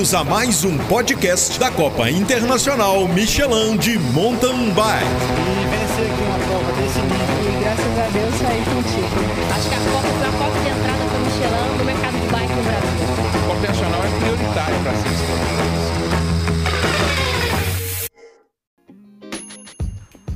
[0.00, 5.04] Bem-vindos a mais um podcast da Copa Internacional Michelin de Mountain Bike.
[5.04, 7.20] E vencer aqui uma prova desse nível.
[7.44, 9.08] E graças a Deus saí contigo.
[9.54, 12.26] Acho que a Copa foi a porta de entrada para o Michelin no mercado de
[12.32, 12.88] bike no Brasil.
[13.28, 15.10] A Copa Internacional é prioritária para ser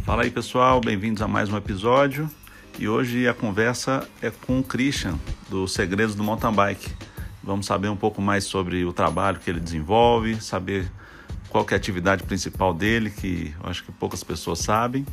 [0.04, 2.30] Fala aí pessoal, bem-vindos a mais um episódio.
[2.78, 5.14] E hoje a conversa é com o Christian,
[5.48, 7.03] do Segredos do Mountain Bike.
[7.44, 10.90] Vamos saber um pouco mais sobre o trabalho que ele desenvolve, saber
[11.50, 15.06] qual é a atividade principal dele, que eu acho que poucas pessoas sabem,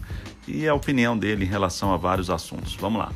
[0.47, 2.75] e a opinião dele em relação a vários assuntos.
[2.75, 3.11] Vamos lá.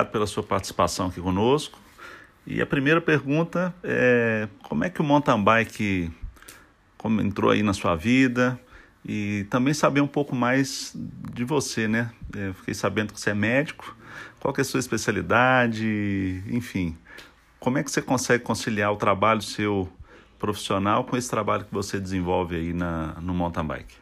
[0.00, 1.78] Obrigado pela sua participação aqui conosco.
[2.46, 6.10] E a primeira pergunta é como é que o mountain bike
[6.96, 8.58] como entrou aí na sua vida
[9.04, 10.92] e também saber um pouco mais
[11.34, 12.10] de você, né?
[12.34, 13.94] Eu fiquei sabendo que você é médico.
[14.38, 16.42] Qual é a sua especialidade?
[16.48, 16.96] Enfim,
[17.58, 19.90] como é que você consegue conciliar o trabalho seu
[20.38, 23.94] profissional com esse trabalho que você desenvolve aí na, no mountain bike?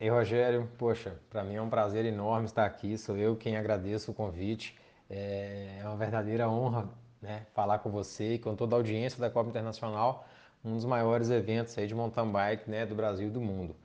[0.00, 2.96] Ei, Rogério, poxa, para mim é um prazer enorme estar aqui.
[2.96, 4.74] Sou eu quem agradeço o convite.
[5.10, 6.88] É uma verdadeira honra
[7.20, 10.26] né, falar com você e com toda a audiência da Copa Internacional,
[10.64, 13.76] um dos maiores eventos aí de mountain bike né, do Brasil e do mundo.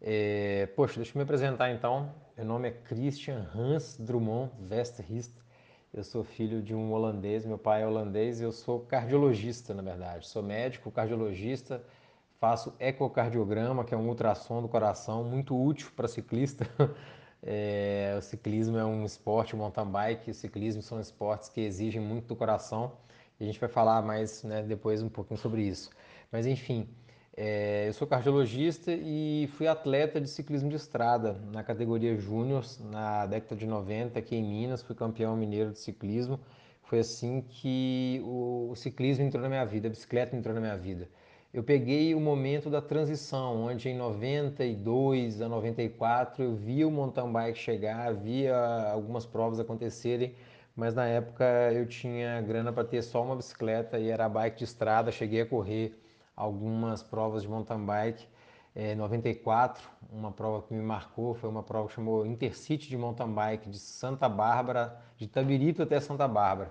[0.00, 2.14] É, poxa, deixa eu me apresentar então.
[2.34, 5.34] Meu nome é Christian Hans Drummond Westerhist.
[5.92, 9.82] Eu sou filho de um holandês, meu pai é holandês e eu sou cardiologista, na
[9.82, 10.28] verdade.
[10.28, 11.84] Sou médico, cardiologista,
[12.40, 16.66] faço ecocardiograma, que é um ultrassom do coração, muito útil para ciclista.
[17.40, 22.02] É, o ciclismo é um esporte, o mountain bike, o ciclismo são esportes que exigem
[22.02, 22.98] muito do coração.
[23.38, 25.88] E a gente vai falar mais né, depois um pouquinho sobre isso.
[26.32, 26.88] Mas enfim,
[27.36, 33.24] é, eu sou cardiologista e fui atleta de ciclismo de estrada na categoria Júnior na
[33.26, 36.40] década de 90 aqui em Minas, fui campeão mineiro de ciclismo.
[36.82, 40.76] Foi assim que o, o ciclismo entrou na minha vida, a bicicleta entrou na minha
[40.76, 41.08] vida
[41.58, 47.32] eu peguei o momento da transição, onde em 92 a 94 eu via o mountain
[47.32, 48.56] bike chegar, via
[48.92, 50.36] algumas provas acontecerem,
[50.76, 54.62] mas na época eu tinha grana para ter só uma bicicleta e era bike de
[54.62, 56.00] estrada, cheguei a correr
[56.36, 58.24] algumas provas de mountain bike.
[58.72, 59.82] É, 94,
[60.12, 63.80] uma prova que me marcou foi uma prova que chamou Intercity de mountain bike de
[63.80, 66.70] Santa Bárbara, de Tabirito até Santa Bárbara.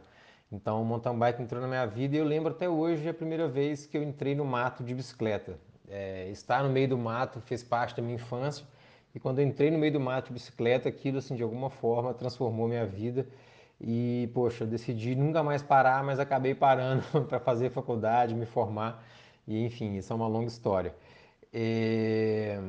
[0.52, 3.48] Então o mountain bike entrou na minha vida e eu lembro até hoje a primeira
[3.48, 5.60] vez que eu entrei no mato de bicicleta.
[5.90, 8.66] É, estar no meio do mato fez parte da minha infância
[9.14, 12.14] e quando eu entrei no meio do mato de bicicleta, aquilo assim de alguma forma
[12.14, 13.28] transformou minha vida
[13.80, 19.04] e poxa, eu decidi nunca mais parar, mas acabei parando para fazer faculdade, me formar
[19.46, 20.96] e enfim, isso é uma longa história.
[21.54, 22.62] É,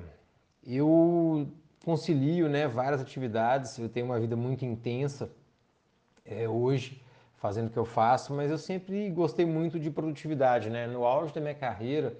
[0.67, 1.49] eu
[1.84, 5.31] concilio né, várias atividades, eu tenho uma vida muito intensa
[6.25, 7.00] é, hoje
[7.38, 10.87] fazendo o que eu faço, mas eu sempre gostei muito de produtividade, né?
[10.87, 12.16] No auge da minha carreira,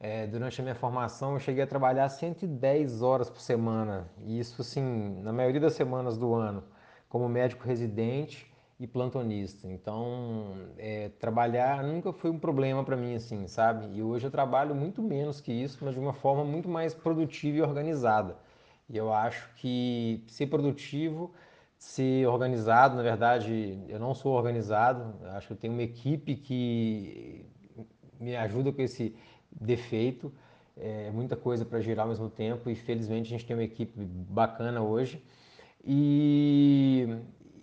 [0.00, 4.60] é, durante a minha formação, eu cheguei a trabalhar 110 horas por semana, e isso,
[4.62, 6.62] assim, na maioria das semanas do ano,
[7.08, 9.66] como médico residente e plantonista.
[9.68, 13.88] Então, é, trabalhar nunca foi um problema para mim, assim, sabe?
[13.96, 17.58] E hoje eu trabalho muito menos que isso, mas de uma forma muito mais produtiva
[17.58, 18.36] e organizada.
[18.88, 21.32] E eu acho que ser produtivo
[21.78, 22.96] ser organizado.
[22.96, 27.44] Na verdade, eu não sou organizado, acho que eu tenho uma equipe que
[28.18, 29.14] me ajuda com esse
[29.50, 30.32] defeito.
[30.76, 33.92] É muita coisa para girar ao mesmo tempo e felizmente a gente tem uma equipe
[33.96, 35.24] bacana hoje.
[35.84, 37.06] E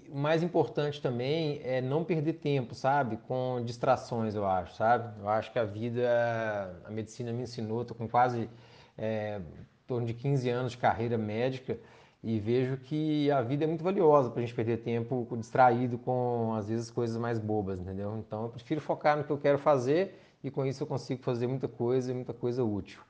[0.10, 3.18] o mais importante também é não perder tempo, sabe?
[3.18, 5.20] Com distrações, eu acho, sabe?
[5.20, 8.50] Eu acho que a vida, a medicina me ensinou, estou com quase
[8.98, 11.80] é, em torno de 15 anos de carreira médica
[12.24, 16.54] e vejo que a vida é muito valiosa para a gente perder tempo distraído com,
[16.56, 18.18] às vezes, coisas mais bobas, entendeu?
[18.18, 21.48] Então, eu prefiro focar no que eu quero fazer e com isso eu consigo fazer
[21.48, 23.02] muita coisa e muita coisa útil.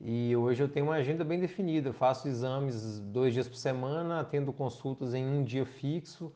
[0.00, 4.20] E hoje eu tenho uma agenda bem definida, eu faço exames dois dias por semana,
[4.20, 6.32] atendo consultas em um dia fixo,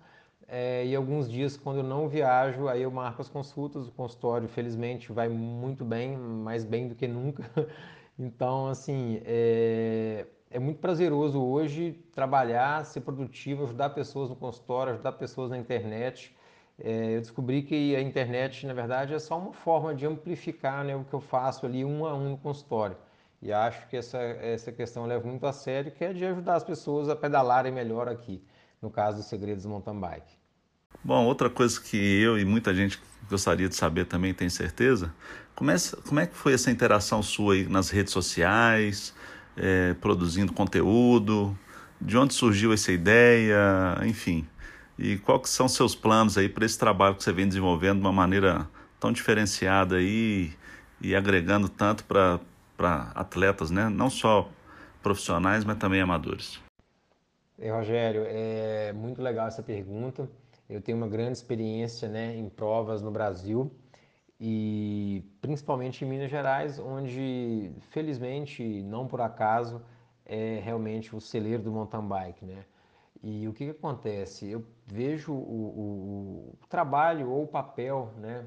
[0.49, 4.49] é, e alguns dias quando eu não viajo, aí eu marco as consultas, o consultório
[4.49, 7.51] felizmente vai muito bem, mais bem do que nunca.
[8.19, 15.13] Então, assim, é, é muito prazeroso hoje trabalhar, ser produtivo, ajudar pessoas no consultório, ajudar
[15.13, 16.35] pessoas na internet.
[16.79, 20.95] É, eu descobri que a internet, na verdade, é só uma forma de amplificar né,
[20.95, 22.97] o que eu faço ali um a um no consultório.
[23.41, 26.55] E acho que essa, essa questão eu levo muito a sério, que é de ajudar
[26.55, 28.43] as pessoas a pedalarem melhor aqui,
[28.81, 30.37] no caso dos segredos do mountain bike.
[31.03, 35.13] Bom, outra coisa que eu e muita gente gostaria de saber também, tem certeza,
[35.55, 35.77] como é,
[36.07, 39.13] como é que foi essa interação sua nas redes sociais,
[39.57, 41.57] é, produzindo conteúdo,
[42.01, 44.47] de onde surgiu essa ideia, enfim,
[44.99, 48.13] e quais são seus planos aí para esse trabalho que você vem desenvolvendo de uma
[48.13, 48.69] maneira
[48.99, 50.53] tão diferenciada aí
[51.01, 52.41] e agregando tanto para
[53.15, 53.89] atletas, né?
[53.89, 54.49] não só
[55.03, 56.61] profissionais, mas também amadores.
[57.59, 60.29] Ei, Rogério, é muito legal essa pergunta.
[60.69, 63.71] Eu tenho uma grande experiência né, em provas no Brasil
[64.45, 69.81] e principalmente em Minas Gerais, onde felizmente, não por acaso,
[70.27, 72.65] é realmente o celeiro do mountain bike, né?
[73.23, 74.51] E o que, que acontece?
[74.51, 78.45] Eu vejo o, o, o, trabalho ou o papel, né?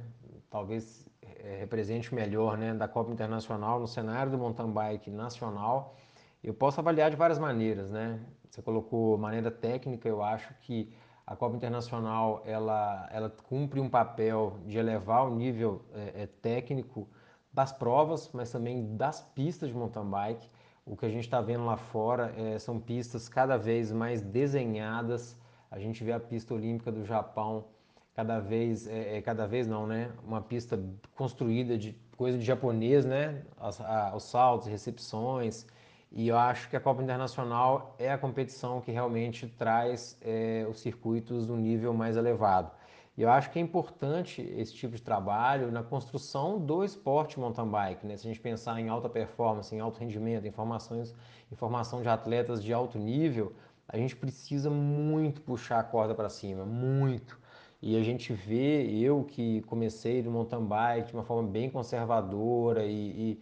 [0.50, 2.74] Talvez é, represente melhor, né?
[2.74, 5.96] Da Copa Internacional no cenário do mountain bike nacional.
[6.44, 8.20] Eu posso avaliar de várias maneiras, né?
[8.50, 10.94] Você colocou maneira técnica, eu acho que
[11.28, 17.08] a Copa Internacional ela, ela cumpre um papel de elevar o nível é, é, técnico
[17.52, 20.50] das provas, mas também das pistas de mountain bike.
[20.86, 25.36] O que a gente está vendo lá fora é, são pistas cada vez mais desenhadas.
[25.72, 27.66] A gente vê a pista olímpica do Japão
[28.14, 30.12] cada vez, é, é cada vez não, né?
[30.24, 30.80] Uma pista
[31.16, 33.42] construída de coisa de japonês, né?
[33.58, 35.66] As, a, os saltos, recepções,
[36.16, 40.80] e eu acho que a Copa Internacional é a competição que realmente traz é, os
[40.80, 42.72] circuitos um nível mais elevado.
[43.18, 47.68] E eu acho que é importante esse tipo de trabalho na construção do esporte mountain
[47.68, 48.08] bike.
[48.08, 48.16] Né?
[48.16, 51.14] Se a gente pensar em alta performance, em alto rendimento, em formações,
[51.52, 53.54] em formação de atletas de alto nível,
[53.86, 57.38] a gente precisa muito puxar a corda para cima, muito.
[57.82, 62.86] E a gente vê, eu que comecei no mountain bike de uma forma bem conservadora
[62.86, 63.42] e, e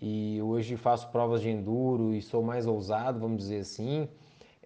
[0.00, 4.08] e hoje faço provas de enduro e sou mais ousado, vamos dizer assim,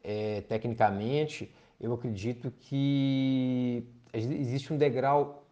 [0.03, 5.45] é, tecnicamente, eu acredito que existe um degrau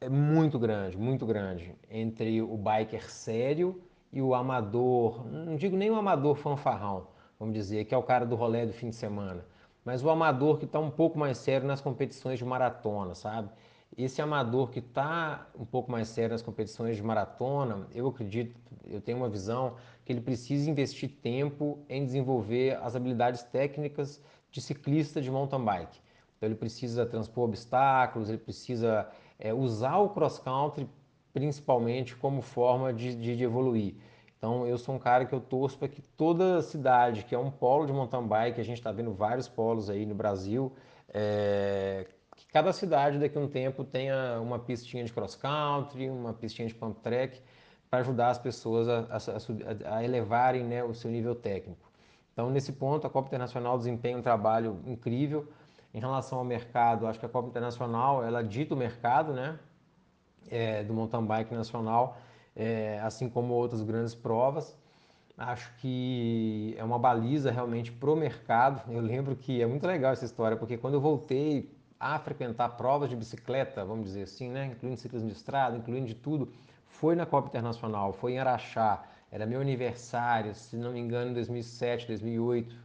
[0.00, 3.80] é, muito grande, muito grande entre o biker sério
[4.12, 7.08] e o amador, não digo nem o amador fanfarrão,
[7.38, 9.44] vamos dizer, que é o cara do rolê do fim de semana,
[9.84, 13.50] mas o amador que está um pouco mais sério nas competições de maratona, sabe?
[13.96, 18.54] Esse amador que está um pouco mais sério nas competições de maratona, eu acredito,
[18.84, 24.20] eu tenho uma visão que ele precisa investir tempo em desenvolver as habilidades técnicas
[24.50, 25.98] de ciclista de mountain bike.
[26.36, 29.08] Então ele precisa transpor obstáculos, ele precisa
[29.38, 30.86] é, usar o cross country
[31.32, 33.94] principalmente como forma de, de, de, evoluir.
[34.36, 37.50] Então eu sou um cara que eu torço para que toda cidade que é um
[37.50, 40.72] polo de mountain bike, a gente está vendo vários polos aí no Brasil,
[41.08, 42.06] é,
[42.56, 46.74] cada cidade daqui a um tempo tenha uma pistinha de cross country, uma pistinha de
[46.74, 47.38] pump track,
[47.90, 51.86] para ajudar as pessoas a, a, a elevarem né, o seu nível técnico.
[52.32, 55.46] Então, nesse ponto, a Copa Internacional desempenha um trabalho incrível.
[55.92, 59.58] Em relação ao mercado, acho que a Copa Internacional, ela dita o mercado né,
[60.50, 62.16] é, do mountain bike nacional,
[62.56, 64.74] é, assim como outras grandes provas.
[65.36, 68.80] Acho que é uma baliza realmente para o mercado.
[68.90, 73.08] Eu lembro que é muito legal essa história, porque quando eu voltei a frequentar provas
[73.08, 76.52] de bicicleta, vamos dizer assim, né, incluindo ciclismo de estrada, incluindo de tudo,
[76.86, 81.34] foi na Copa Internacional, foi em Araxá, era meu aniversário, se não me engano, em
[81.34, 82.76] 2007, 2008.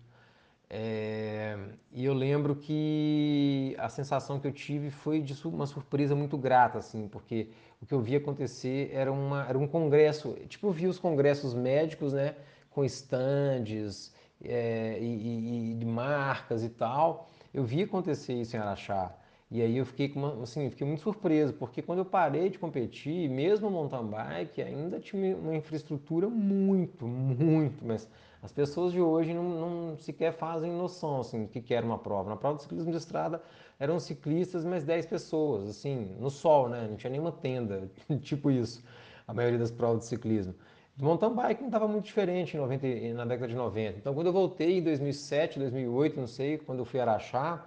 [0.70, 1.58] É,
[1.92, 6.80] e eu lembro que a sensação que eu tive foi de uma surpresa muito grata,
[6.80, 7.50] assim, porque
[7.82, 11.54] o que eu vi acontecer era, uma, era um congresso, tipo eu vi os congressos
[11.54, 12.36] médicos, né,
[12.70, 14.14] com estandes
[14.44, 19.16] é, e, e, e marcas e tal, eu vi acontecer isso em Araxá.
[19.50, 23.30] E aí eu fiquei, uma, assim, fiquei muito surpreso, porque quando eu parei de competir,
[23.30, 28.08] mesmo mountain bike ainda tinha uma infraestrutura muito, muito, mas
[28.42, 32.30] as pessoas de hoje não, não sequer fazem noção assim, do que era uma prova.
[32.30, 33.44] Na prova de ciclismo de estrada
[33.78, 36.88] eram ciclistas, mas 10 pessoas, assim, no sol, né?
[36.90, 37.92] Não tinha nenhuma tenda,
[38.22, 38.82] tipo isso,
[39.28, 40.56] a maioria das provas de ciclismo.
[40.96, 43.98] De mountain bike não estava muito diferente em 90, na década de 90.
[43.98, 47.66] Então, quando eu voltei em 2007, 2008, não sei, quando eu fui Araxá,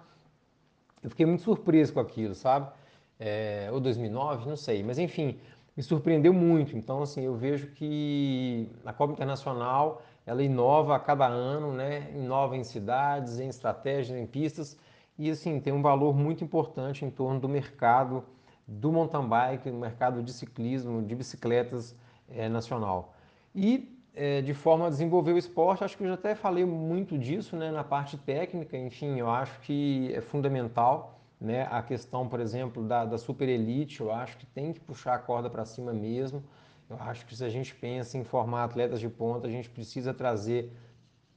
[1.03, 2.71] eu fiquei muito surpreso com aquilo, sabe?
[3.19, 4.83] É, ou 2009, não sei.
[4.83, 5.39] Mas enfim,
[5.75, 6.77] me surpreendeu muito.
[6.77, 12.11] Então, assim, eu vejo que a Copa Internacional ela inova a cada ano, né?
[12.15, 14.77] Inova em cidades, em estratégias, em pistas
[15.17, 18.23] e assim tem um valor muito importante em torno do mercado
[18.67, 21.95] do mountain bike, do mercado de ciclismo, de bicicletas
[22.27, 23.13] é, nacional.
[23.55, 25.83] E é, de forma a desenvolver o esporte.
[25.83, 29.59] Acho que eu já até falei muito disso né, na parte técnica, enfim, eu acho
[29.61, 31.13] que é fundamental.
[31.39, 35.15] Né, a questão, por exemplo, da, da super elite, eu acho que tem que puxar
[35.15, 36.41] a corda para cima mesmo.
[36.89, 40.13] Eu acho que se a gente pensa em formar atletas de ponta, a gente precisa
[40.13, 40.71] trazer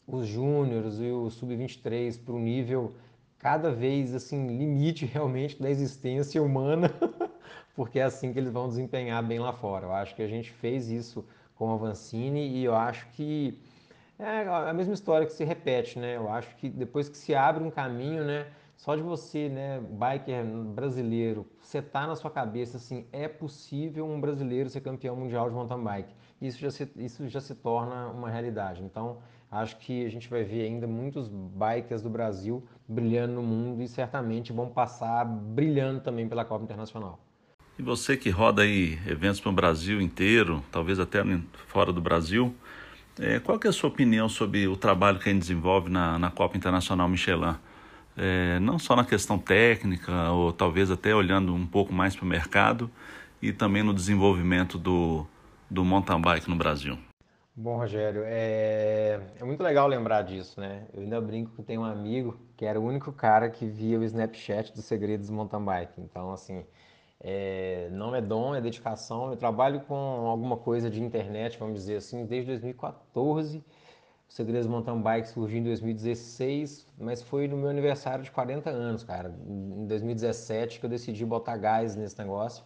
[0.07, 2.95] os júniores e o sub-23 para o nível
[3.39, 6.91] cada vez assim limite realmente da existência humana,
[7.75, 9.87] porque é assim que eles vão desempenhar bem lá fora.
[9.87, 11.25] Eu acho que a gente fez isso
[11.59, 13.59] com a Vancini e eu acho que
[14.19, 16.17] é a mesma história que se repete, né?
[16.17, 18.47] Eu acho que depois que se abre um caminho, né?
[18.77, 24.71] Só de você, né, biker brasileiro, setar na sua cabeça assim, é possível um brasileiro
[24.71, 26.15] ser campeão mundial de mountain bike.
[26.41, 28.85] Isso já se, isso já se torna uma realidade.
[28.85, 29.19] Então,
[29.50, 33.88] acho que a gente vai ver ainda muitos bikers do Brasil brilhando no mundo e
[33.88, 37.19] certamente vão passar brilhando também pela Copa Internacional.
[37.78, 41.23] E você que roda aí eventos o Brasil inteiro, talvez até
[41.68, 42.54] fora do Brasil,
[43.20, 46.18] é, qual que é a sua opinião sobre o trabalho que a gente desenvolve na,
[46.18, 47.54] na Copa Internacional Michelin?
[48.18, 52.28] é, não só na questão técnica, ou talvez até olhando um pouco mais para o
[52.28, 52.90] mercado
[53.40, 55.25] e também no desenvolvimento do,
[55.70, 56.99] do mountain bike no Brasil.
[57.54, 60.87] Bom, Rogério, é, é muito legal lembrar disso, né?
[60.92, 64.04] Eu ainda brinco que tem um amigo que era o único cara que via o
[64.04, 66.00] Snapchat dos segredos do mountain bike.
[66.00, 66.64] Então, assim,
[67.21, 69.31] é, não é dom, é dedicação.
[69.31, 73.65] Eu trabalho com alguma coisa de internet, vamos dizer assim, desde 2014
[74.29, 79.03] o Segredos Mountain Bike surgiu em 2016, mas foi no meu aniversário de 40 anos,
[79.03, 79.35] cara.
[79.47, 82.63] Em 2017 que eu decidi botar gás nesse negócio.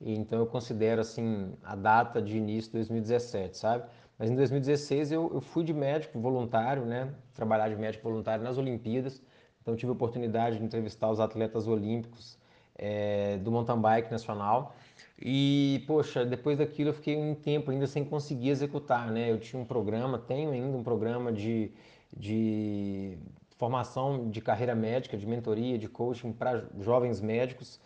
[0.00, 3.88] E então eu considero assim a data de início de 2017, sabe?
[4.18, 7.14] Mas em 2016 eu, eu fui de médico voluntário, né?
[7.32, 9.22] Trabalhar de médico voluntário nas Olimpíadas.
[9.62, 12.37] Então tive a oportunidade de entrevistar os atletas olímpicos
[12.78, 14.74] é, do mountain bike nacional.
[15.20, 19.30] E, poxa, depois daquilo eu fiquei um tempo ainda sem conseguir executar, né?
[19.30, 21.72] Eu tinha um programa, tenho ainda um programa de,
[22.16, 23.18] de
[23.56, 27.80] formação de carreira médica, de mentoria, de coaching para jovens médicos.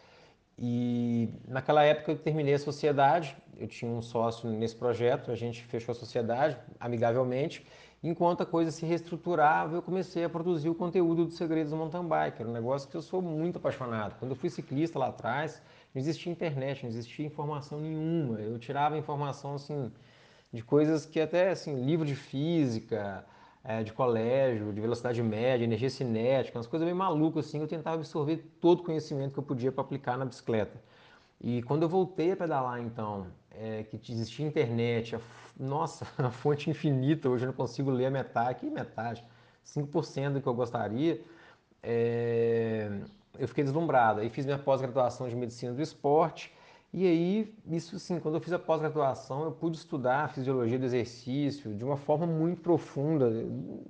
[0.59, 5.63] E naquela época eu terminei a sociedade, eu tinha um sócio nesse projeto, a gente
[5.65, 7.67] fechou a sociedade amigavelmente.
[8.03, 12.09] Enquanto a coisa se reestruturava, eu comecei a produzir o conteúdo dos Segredos do Mountain
[12.09, 14.19] Bike, era um negócio que eu sou muito apaixonado.
[14.19, 15.63] Quando eu fui ciclista lá atrás,
[15.95, 18.41] não existia internet, não existia informação nenhuma.
[18.41, 19.93] Eu tirava informação assim
[20.53, 23.25] de coisas que até assim, livro de física,
[23.63, 27.97] é, de colégio, de velocidade média, energia cinética, umas coisas bem malucas assim, eu tentava
[27.97, 30.83] absorver todo o conhecimento que eu podia para aplicar na bicicleta.
[31.41, 33.29] E quando eu voltei a pedalar, então,
[33.59, 35.21] é, que existia internet, a,
[35.59, 39.25] nossa, a fonte infinita, hoje eu não consigo ler a metade, que metade,
[39.65, 41.21] 5% do que eu gostaria,
[41.83, 42.91] é,
[43.39, 44.21] eu fiquei deslumbrado.
[44.21, 46.53] Aí fiz minha pós-graduação de medicina do esporte.
[46.93, 50.85] E aí, isso sim, quando eu fiz a pós-graduação, eu pude estudar a fisiologia do
[50.85, 53.31] exercício de uma forma muito profunda.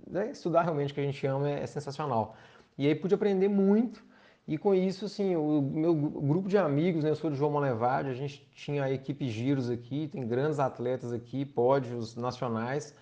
[0.08, 0.30] Né?
[0.30, 2.36] Estudar realmente o que a gente ama é, é, sensacional.
[2.78, 4.04] E aí pude aprender muito.
[4.46, 8.10] E com isso, assim, o meu grupo de amigos, né, eu sou de João Monlevade,
[8.10, 12.94] a gente tinha a equipe Giros aqui, tem grandes atletas aqui, pódios nacionais.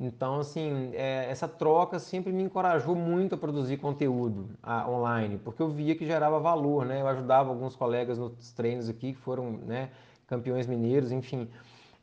[0.00, 5.62] Então, assim, é, essa troca sempre me encorajou muito a produzir conteúdo a, online, porque
[5.62, 7.00] eu via que gerava valor, né?
[7.00, 9.90] Eu ajudava alguns colegas nos treinos aqui que foram né,
[10.26, 11.48] campeões mineiros, enfim.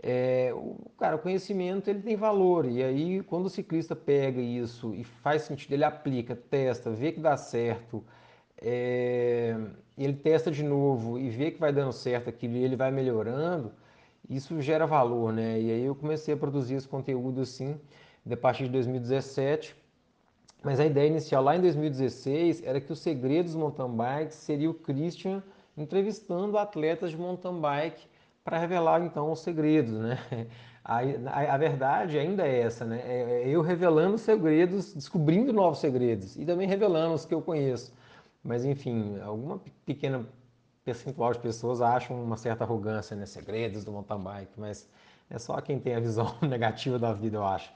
[0.02, 4.94] É, o, cara, o conhecimento ele tem valor e aí quando o ciclista pega isso
[4.94, 8.04] e faz sentido, ele aplica, testa, vê que dá certo,
[8.62, 9.56] é,
[9.98, 13.72] ele testa de novo e vê que vai dando certo aquilo e ele vai melhorando,
[14.30, 15.60] isso gera valor, né?
[15.60, 17.80] E aí eu comecei a produzir esse conteúdo assim,
[18.30, 19.76] a partir de 2017.
[20.64, 24.70] Mas a ideia inicial lá em 2016 era que os segredos do mountain bike seria
[24.70, 25.42] o Christian
[25.78, 28.02] entrevistando atletas de mountain bike
[28.44, 30.18] para revelar então os segredos, né?
[30.90, 33.02] A, a, a, verdade ainda é essa, né?
[33.04, 37.94] É, é eu revelando segredos, descobrindo novos segredos e também revelando os que eu conheço.
[38.48, 40.26] Mas enfim, alguma pequena
[40.86, 43.26] percentual de pessoas acham uma certa arrogância, né?
[43.26, 44.90] Segredos do mountain bike, mas
[45.30, 47.70] é só quem tem a visão negativa da vida, eu acho.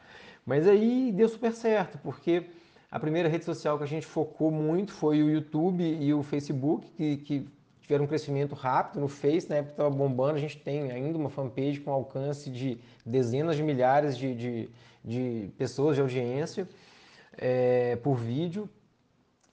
[0.46, 2.46] Mas aí deu super certo, porque
[2.90, 6.90] a primeira rede social que a gente focou muito foi o YouTube e o Facebook,
[6.92, 7.48] que, que
[7.82, 9.01] tiveram um crescimento rápido.
[9.01, 12.80] No Face, na época estava bombando, a gente tem ainda uma fanpage com alcance de
[13.06, 14.70] dezenas de milhares de, de,
[15.04, 16.66] de pessoas de audiência
[17.38, 18.70] é, por vídeo.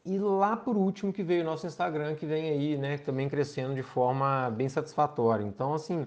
[0.08, 3.74] E lá por último que veio o nosso Instagram, que vem aí, né, também crescendo
[3.74, 5.44] de forma bem satisfatória.
[5.44, 6.06] Então, assim,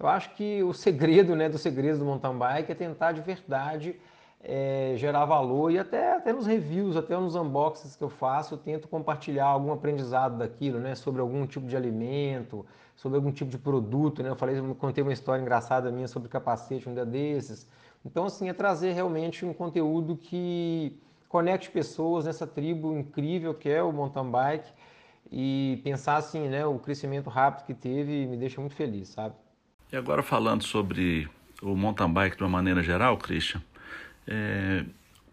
[0.00, 4.00] eu acho que o segredo, né, do segredo do mountain bike é tentar de verdade
[4.42, 8.58] é, gerar valor e até, até nos reviews, até nos unboxings que eu faço, eu
[8.58, 12.64] tento compartilhar algum aprendizado daquilo, né, sobre algum tipo de alimento,
[12.96, 16.30] sobre algum tipo de produto, né, eu falei, eu contei uma história engraçada minha sobre
[16.30, 17.68] capacete um dia desses.
[18.02, 20.98] Então, assim, é trazer realmente um conteúdo que
[21.32, 24.70] conecte pessoas nessa tribo incrível que é o mountain bike.
[25.34, 29.34] E pensar assim, né, o crescimento rápido que teve me deixa muito feliz, sabe?
[29.90, 31.26] E agora falando sobre
[31.62, 33.62] o mountain bike de uma maneira geral, Christian,
[34.28, 34.84] é,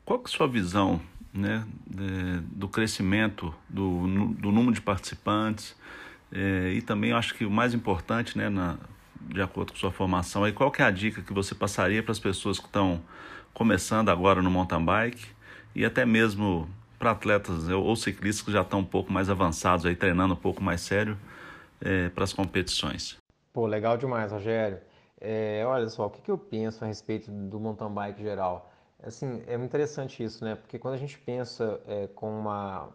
[0.06, 1.02] qual que é a sua visão
[1.34, 5.76] né, do crescimento do, do número de participantes?
[6.32, 8.78] É, e também acho que o mais importante, né, na,
[9.20, 12.14] de acordo com sua formação, aí qual que é a dica que você passaria para
[12.14, 13.02] as pessoas que estão
[13.54, 15.39] começando agora no mountain bike
[15.76, 19.96] e até mesmo para atletas ou ciclistas que já estão um pouco mais avançados aí
[19.96, 21.18] treinando um pouco mais sério
[21.82, 23.18] é, para as competições?
[23.54, 24.80] Pô, legal demais, Rogério.
[25.20, 28.72] É, olha só, o que, que eu penso a respeito do mountain bike geral?
[29.02, 30.56] Assim, é muito interessante isso, né?
[30.56, 32.90] Porque quando a gente pensa é, com uma,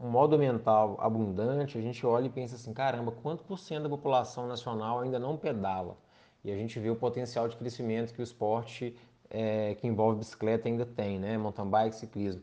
[0.00, 3.88] um modo mental abundante, a gente olha e pensa assim, caramba, quanto por cento da
[3.88, 5.96] população nacional ainda não pedala?
[6.44, 8.96] E a gente vê o potencial de crescimento que o esporte
[9.34, 11.36] é, que envolve bicicleta ainda tem, né?
[11.36, 12.42] Mountain bike, ciclismo.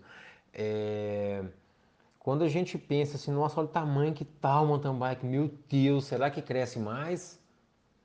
[0.53, 1.43] É...
[2.19, 5.50] Quando a gente pensa assim, nossa, olha o tamanho que tá o mountain bike, meu
[5.67, 7.39] Deus, será que cresce mais?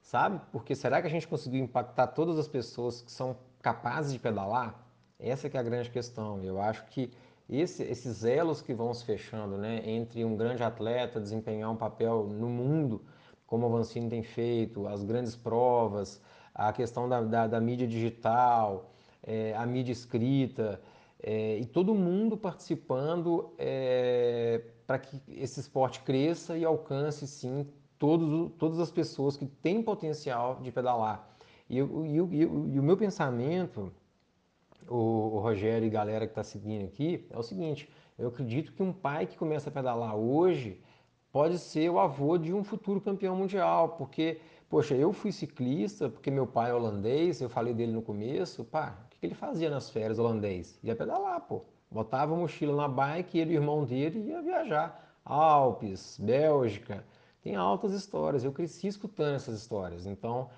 [0.01, 0.41] Sabe?
[0.53, 4.87] Porque será que a gente conseguiu impactar todas as pessoas que são capazes de pedalar?
[5.19, 6.43] Essa que é a grande questão.
[6.43, 7.11] Eu acho que
[7.49, 12.25] esse, esses elos que vão se fechando né, entre um grande atleta desempenhar um papel
[12.25, 13.03] no mundo,
[13.47, 16.21] como o Vancini tem feito, as grandes provas,
[16.57, 18.91] a questão da, da, da mídia digital,
[19.23, 20.81] é, a mídia escrita,
[21.23, 28.53] é, e todo mundo participando é, para que esse esporte cresça e alcance, sim, todos,
[28.59, 31.29] todas as pessoas que têm potencial de pedalar.
[31.69, 32.47] E, e, e, e
[32.81, 33.93] o meu pensamento
[34.89, 38.83] o, o Rogério e galera que está seguindo aqui é o seguinte: eu acredito que
[38.83, 40.81] um pai que começa a pedalar hoje
[41.33, 46.31] pode ser o avô de um futuro campeão mundial, porque, poxa, eu fui ciclista, porque
[46.31, 49.91] meu pai é holandês, eu falei dele no começo, pá, o que ele fazia nas
[49.91, 50.79] férias holandês?
[50.83, 51.63] Ia pedalar, pô.
[51.91, 55.19] Botava a mochila na bike ele e o irmão dele ia viajar.
[55.25, 57.05] Alpes, Bélgica,
[57.43, 58.45] tem altas histórias.
[58.45, 60.05] Eu cresci escutando essas histórias.
[60.05, 60.51] Então,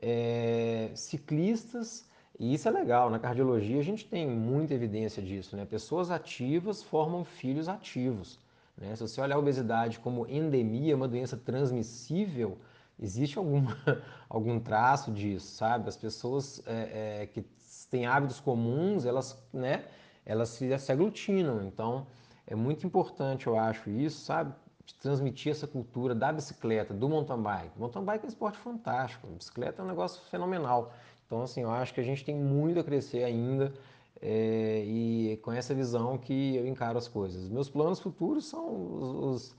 [0.00, 5.64] é, ciclistas e isso é legal, na cardiologia a gente tem muita evidência disso, né?
[5.64, 8.38] Pessoas ativas formam filhos ativos.
[8.76, 8.96] Né?
[8.96, 12.58] Se você olhar a obesidade como endemia, uma doença transmissível,
[13.02, 13.76] existe alguma,
[14.30, 15.88] algum traço disso, sabe?
[15.88, 17.44] As pessoas é, é, que
[17.90, 19.84] têm hábitos comuns, elas, né,
[20.24, 21.62] elas se, se aglutinam.
[21.64, 22.06] Então,
[22.46, 24.54] é muito importante, eu acho, isso, sabe?
[25.00, 27.78] Transmitir essa cultura da bicicleta, do mountain bike.
[27.78, 30.92] mountain bike é um esporte fantástico, bicicleta é um negócio fenomenal.
[31.26, 33.72] Então, assim, eu acho que a gente tem muito a crescer ainda
[34.20, 37.48] é, e com essa visão que eu encaro as coisas.
[37.48, 39.56] Meus planos futuros são os, os,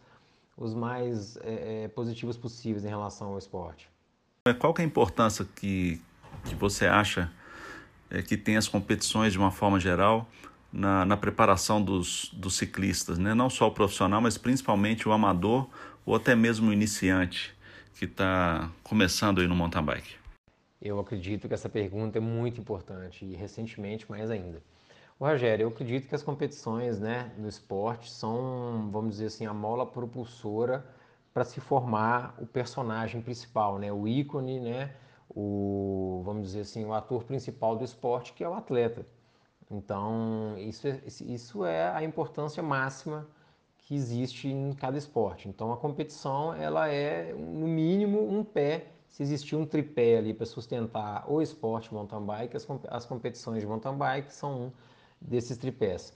[0.58, 3.90] os mais é, positivos possíveis em relação ao esporte.
[4.60, 6.02] Qual que é a importância que,
[6.46, 7.32] que você acha
[8.10, 10.28] é, que tem as competições de uma forma geral
[10.72, 13.34] na, na preparação dos, dos ciclistas, né?
[13.34, 15.68] não só o profissional, mas principalmente o amador
[16.06, 17.56] ou até mesmo o iniciante
[17.98, 20.16] que está começando aí no mountain bike?
[20.82, 24.62] Eu acredito que essa pergunta é muito importante e recentemente mais ainda.
[25.24, 29.86] Rogério, eu acredito que as competições né, no esporte são, vamos dizer assim, a mola
[29.86, 30.86] propulsora
[31.34, 34.94] para se formar o personagem principal, né, o ícone, né,
[35.30, 39.06] o, vamos dizer assim, o ator principal do esporte, que é o atleta.
[39.72, 43.26] Então, isso é, isso é a importância máxima
[43.78, 45.48] que existe em cada esporte.
[45.48, 50.46] Então, a competição, ela é, no mínimo, um pé se existir um tripé ali para
[50.46, 54.72] sustentar o esporte mountain bike, as, as competições de mountain bike são um
[55.28, 56.14] desses tripés.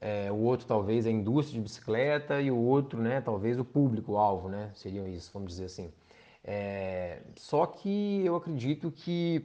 [0.00, 4.48] É, o outro talvez a indústria de bicicleta e o outro, né, talvez o público-alvo,
[4.48, 5.92] né, seriam isso, vamos dizer assim.
[6.42, 9.44] É, só que eu acredito que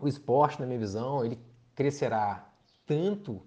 [0.00, 1.38] o esporte, na minha visão, ele
[1.74, 2.50] crescerá
[2.84, 3.42] tanto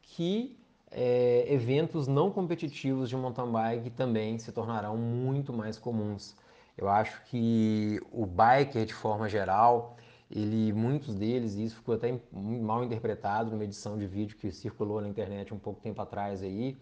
[0.00, 0.56] que
[0.90, 6.36] é, eventos não competitivos de mountain bike também se tornarão muito mais comuns.
[6.76, 9.96] Eu acho que o biker, de forma geral,
[10.34, 15.00] ele, muitos deles, e isso ficou até mal interpretado numa edição de vídeo que circulou
[15.00, 16.76] na internet um pouco tempo atrás aí,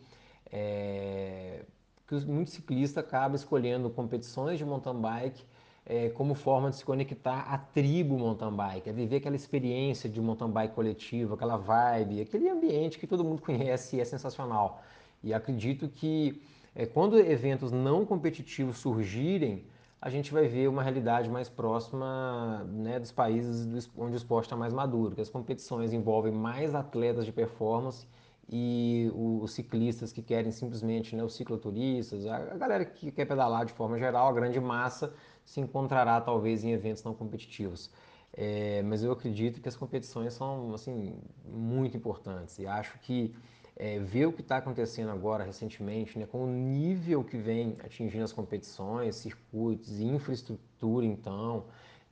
[0.51, 1.65] é,
[2.09, 5.45] que muitos ciclistas acabam escolhendo competições de mountain bike
[5.85, 10.21] é, como forma de se conectar à tribo mountain bike, a viver aquela experiência de
[10.21, 14.83] mountain bike coletivo, aquela vibe, aquele ambiente que todo mundo conhece e é sensacional.
[15.23, 16.43] E acredito que
[16.75, 19.65] é, quando eventos não competitivos surgirem,
[20.03, 24.57] a gente vai ver uma realidade mais próxima né, dos países onde o esporte está
[24.57, 28.05] mais maduro, que as competições envolvem mais atletas de performance
[28.49, 33.73] e os ciclistas que querem simplesmente, né, os cicloturistas, a galera que quer pedalar de
[33.73, 37.89] forma geral, a grande massa se encontrará talvez em eventos não competitivos.
[38.33, 43.33] É, mas eu acredito que as competições são assim muito importantes e acho que
[43.77, 48.25] é, ver o que está acontecendo agora recentemente, né, com o nível que vem atingindo
[48.25, 51.65] as competições, circuitos, infraestrutura, então,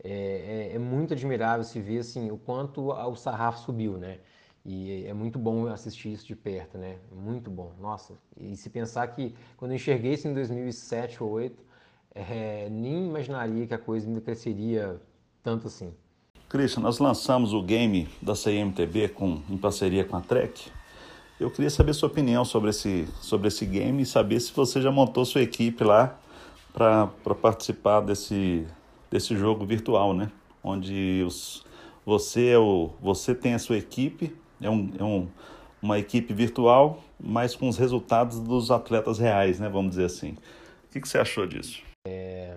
[0.02, 4.18] é, é, é muito admirável se ver assim, o quanto o sarrafo subiu, né?
[4.64, 6.98] E é muito bom assistir isso de perto, né?
[7.10, 7.72] Muito bom.
[7.80, 11.64] Nossa, e se pensar que quando eu enxerguei isso em 2007 ou 2008,
[12.14, 15.00] é, nem imaginaria que a coisa ainda cresceria
[15.42, 15.92] tanto assim.
[16.48, 20.70] Christian, nós lançamos o game da CMTB com, em parceria com a Trek.
[21.40, 24.92] Eu queria saber sua opinião sobre esse, sobre esse game e saber se você já
[24.92, 26.20] montou sua equipe lá
[26.70, 28.66] para participar desse,
[29.10, 30.30] desse jogo virtual, né?
[30.62, 31.64] Onde os,
[32.04, 35.28] você, é o, você tem a sua equipe, é, um, é um,
[35.80, 39.70] uma equipe virtual, mas com os resultados dos atletas reais, né?
[39.70, 40.32] Vamos dizer assim.
[40.84, 41.82] O que, que você achou disso?
[42.06, 42.54] É,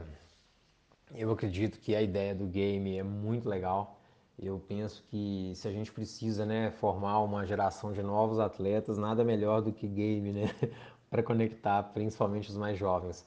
[1.15, 3.97] eu acredito que a ideia do game é muito legal.
[4.41, 9.23] Eu penso que se a gente precisa né, formar uma geração de novos atletas, nada
[9.23, 10.53] melhor do que game, né?
[11.09, 13.25] para conectar principalmente os mais jovens.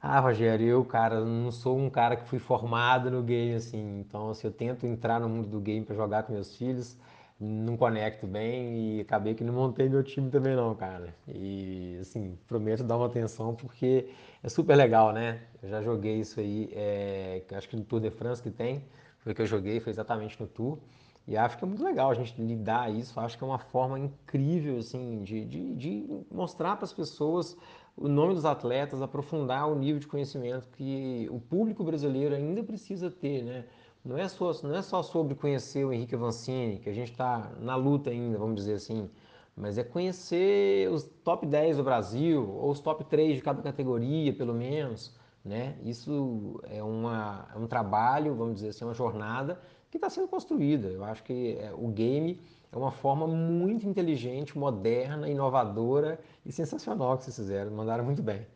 [0.00, 4.00] Ah, Rogério, eu, cara, não sou um cara que fui formado no game, assim.
[4.00, 6.96] Então, assim, eu tento entrar no mundo do game para jogar com meus filhos,
[7.38, 11.14] não conecto bem e acabei que não montei meu time também não, cara.
[11.28, 14.08] E, assim, prometo dar uma atenção porque
[14.42, 15.42] é super legal, né?
[15.62, 18.84] Eu já joguei isso aí, é, acho que no Tour de France que tem,
[19.22, 20.78] foi que eu joguei, foi exatamente no Tour.
[21.26, 23.98] E acho que é muito legal a gente lidar isso, acho que é uma forma
[23.98, 27.56] incrível, assim, de, de, de mostrar para as pessoas
[27.96, 33.10] o nome dos atletas, aprofundar o nível de conhecimento que o público brasileiro ainda precisa
[33.10, 33.64] ter, né?
[34.04, 37.52] Não é só, não é só sobre conhecer o Henrique Avancini, que a gente está
[37.60, 39.08] na luta ainda, vamos dizer assim,
[39.54, 44.32] mas é conhecer os top 10 do Brasil, ou os top 3 de cada categoria,
[44.32, 45.74] pelo menos, né?
[45.84, 50.88] Isso é, uma, é um trabalho, vamos dizer assim, uma jornada que está sendo construída.
[50.88, 57.18] Eu acho que é, o game é uma forma muito inteligente, moderna, inovadora e sensacional
[57.18, 57.70] que vocês fizeram.
[57.72, 58.46] Mandaram muito bem.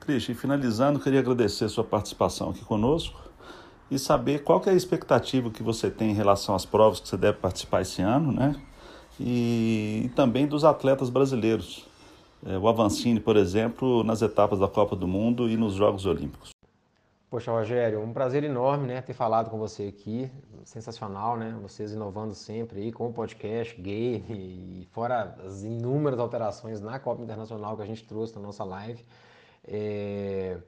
[0.00, 3.18] Cristian, finalizando, queria agradecer a sua participação aqui conosco
[3.90, 7.16] e saber qual é a expectativa que você tem em relação às provas que você
[7.16, 8.54] deve participar esse ano, né?
[9.18, 11.86] E, e também dos atletas brasileiros.
[12.46, 16.50] É, o Avancini, por exemplo, nas etapas da Copa do Mundo e nos Jogos Olímpicos.
[17.30, 20.30] Poxa, Rogério, um prazer enorme, né, ter falado com você aqui.
[20.64, 21.58] Sensacional, né?
[21.60, 27.22] Vocês inovando sempre aí com o podcast, game e fora as inúmeras alterações na Copa
[27.22, 29.02] Internacional que a gente trouxe na nossa live.
[29.66, 30.58] É...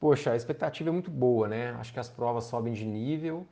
[0.00, 1.76] Poxa, a expectativa é muito boa, né?
[1.78, 3.46] Acho que as provas sobem de nível,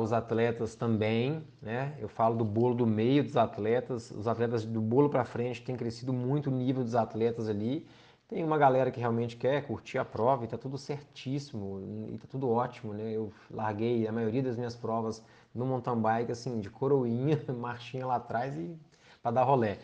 [0.00, 1.96] os atletas também, né?
[2.00, 5.76] Eu falo do bolo do meio dos atletas, os atletas do bolo para frente têm
[5.76, 7.86] crescido muito o nível dos atletas ali.
[8.26, 12.26] Tem uma galera que realmente quer curtir a prova e tá tudo certíssimo e tá
[12.28, 13.12] tudo ótimo, né?
[13.12, 18.16] Eu larguei a maioria das minhas provas no mountain bike, assim, de coroinha, marchinha lá
[18.16, 18.76] atrás e
[19.22, 19.78] para dar rolé.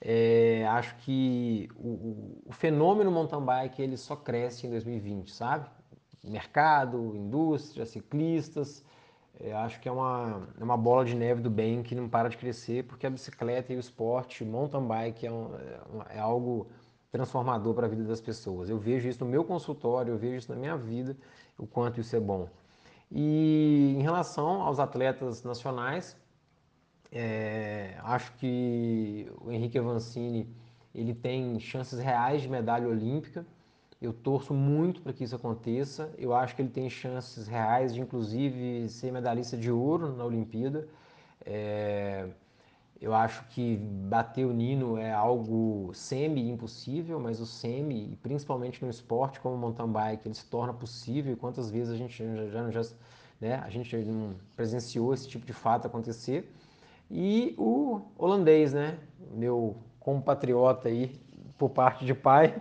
[0.00, 5.68] É, acho que o, o, fenômeno mountain bike ele só cresce em 2020, sabe?
[6.24, 8.82] Mercado, indústria, ciclistas,
[9.42, 12.28] é, acho que é uma, é uma bola de neve do bem que não para
[12.28, 16.18] de crescer, porque a bicicleta e o esporte, o mountain bike é, um, é, é
[16.20, 16.66] algo
[17.10, 18.68] transformador para a vida das pessoas.
[18.68, 21.16] Eu vejo isso no meu consultório, eu vejo isso na minha vida,
[21.58, 22.48] o quanto isso é bom.
[23.10, 26.16] E em relação aos atletas nacionais,
[27.10, 30.48] é, acho que o Henrique Avancini
[30.94, 33.44] ele tem chances reais de medalha olímpica.
[34.00, 36.10] Eu torço muito para que isso aconteça.
[36.16, 40.88] Eu acho que ele tem chances reais de, inclusive, ser medalhista de ouro na Olimpíada.
[41.44, 42.26] É,
[43.00, 49.40] eu acho que bater o Nino é algo semi-impossível, mas o semi, principalmente no esporte
[49.40, 51.36] como o mountain bike, ele se torna possível.
[51.36, 52.82] Quantas vezes a gente já, já,
[53.40, 56.50] né, a gente não presenciou esse tipo de fato acontecer?
[57.10, 58.98] E o holandês, né,
[59.32, 61.18] meu compatriota aí,
[61.58, 62.54] por parte de pai,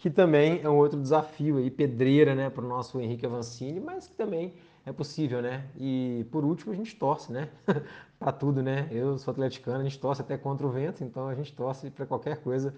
[0.00, 4.06] que também é um outro desafio aí, pedreira, né, para o nosso Henrique Avancini, mas
[4.06, 4.54] que também
[4.86, 5.66] é possível, né?
[5.76, 7.50] E por último a gente torce, né?
[8.18, 8.88] para tudo, né?
[8.90, 12.06] Eu sou atleticano, a gente torce até contra o vento, então a gente torce para
[12.06, 12.74] qualquer coisa,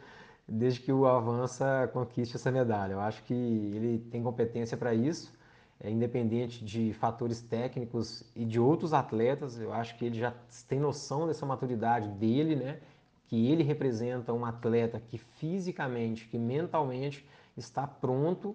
[0.49, 2.95] desde que o Avança conquiste essa medalha.
[2.95, 5.33] Eu acho que ele tem competência para isso,
[5.79, 9.61] é, independente de fatores técnicos e de outros atletas.
[9.61, 10.35] Eu acho que ele já
[10.67, 12.81] tem noção dessa maturidade dele, né?
[13.33, 18.55] Que ele representa um atleta que fisicamente, que mentalmente está pronto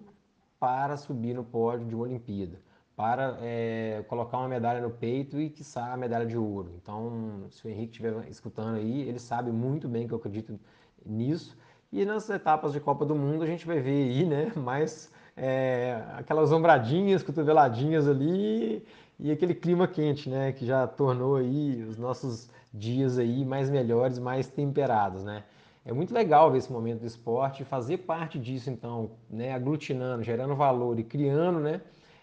[0.60, 2.60] para subir no pódio de uma Olimpíada
[2.94, 6.70] para é, colocar uma medalha no peito e, quiçá, a medalha de ouro.
[6.80, 10.56] Então, se o Henrique estiver escutando aí, ele sabe muito bem que eu acredito
[11.04, 11.58] nisso.
[11.90, 16.04] E nas etapas de Copa do Mundo a gente vai ver aí, né, mais é,
[16.16, 18.86] aquelas ombradinhas, cotoveladinhas ali
[19.18, 24.18] e aquele clima quente, né, que já tornou aí os nossos dias aí mais melhores,
[24.18, 25.44] mais temperados, né?
[25.84, 30.54] É muito legal ver esse momento do esporte, fazer parte disso então, né, aglutinando, gerando
[30.54, 31.80] valor e criando, né,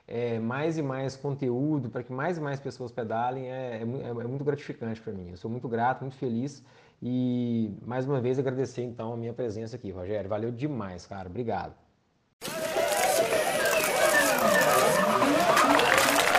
[0.08, 4.10] é, mais e mais conteúdo para que mais e mais pessoas pedalem é, é, é,
[4.10, 5.32] é muito gratificante para mim.
[5.32, 6.64] Eu sou muito grato, muito feliz
[7.02, 10.30] e mais uma vez agradecer então a minha presença aqui, Rogério.
[10.30, 11.28] Valeu demais, cara.
[11.28, 11.74] Obrigado.